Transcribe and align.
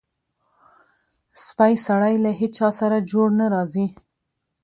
سپی 1.45 1.73
سړی 1.87 2.15
له 2.23 2.31
هېچاسره 2.39 2.97
جوړ 3.11 3.27
نه 3.39 3.45
راځي. 3.53 3.85